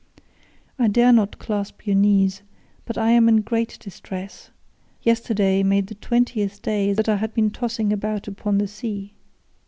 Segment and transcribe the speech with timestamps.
[0.79, 2.41] I dare not clasp your knees,
[2.85, 4.49] but I am in great distress;
[5.03, 9.13] yesterday made the twentieth day that I had been tossing about upon the sea.